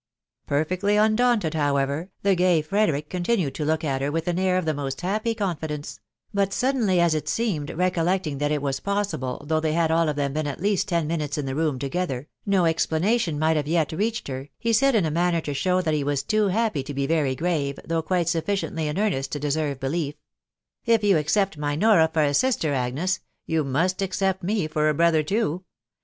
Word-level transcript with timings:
Perfectly 0.47 0.95
undaunted, 0.97 1.53
however, 1.53 2.09
the 2.23 2.33
gay 2.33 2.63
Frederick 2.63 3.07
contuaaf 3.07 3.53
to* 3.53 3.63
look 3.63 3.83
at 3.83 4.01
her 4.01 4.11
with 4.11 4.27
an 4.27 4.39
air 4.39 4.57
of 4.57 4.65
the 4.65 4.73
most 4.73 5.01
happy 5.01 5.35
confidence; 5.35 5.99
fast 6.35 6.53
suddenly, 6.53 6.99
as 6.99 7.13
it 7.13 7.29
seemed, 7.29 7.69
recollecting 7.69 8.39
that 8.39 8.51
it 8.51 8.63
was 8.63 8.79
poaaiMev 8.79 9.61
they 9.61 9.73
had 9.73 9.91
all 9.91 10.09
of 10.09 10.15
them 10.15 10.33
been 10.33 10.47
at 10.47 10.59
least 10.59 10.87
ten 10.87 11.05
minutes 11.05 11.37
in 11.37 11.45
tne 11.45 11.79
together, 11.79 12.27
no 12.47 12.65
explanation 12.65 13.37
might 13.37 13.55
have 13.55 13.67
yet 13.67 13.91
reached 13.91 14.27
her, 14.27 14.49
he 14.57 14.73
in 14.81 15.05
a 15.05 15.11
manner 15.11 15.39
to 15.39 15.53
show 15.53 15.83
that 15.83 15.93
he 15.93 16.03
was 16.03 16.23
too 16.23 16.47
happy 16.47 16.81
to 16.81 16.95
be 16.95 17.05
very 17.05 17.35
grave, 17.35 17.79
though 17.85 18.01
quite 18.01 18.27
sufficiently 18.27 18.87
in 18.87 18.97
earnest 18.97 19.31
to 19.31 19.39
deserve 19.39 19.79
belief— 19.79 20.15
a 20.87 20.93
if 20.93 21.03
you 21.03 21.15
accept 21.15 21.59
my 21.59 21.75
Nora 21.75 22.09
for 22.11 22.23
a 22.23 22.33
sister, 22.33 22.73
Agnes, 22.73 23.19
yon 23.45 23.71
moat 23.71 24.01
accept 24.01 24.43
aw 24.43 24.67
for 24.67 24.89
a 24.89 24.95
brother 24.95 25.21
too. 25.21 25.63